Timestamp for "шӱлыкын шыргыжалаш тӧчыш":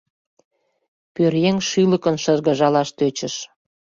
1.69-3.35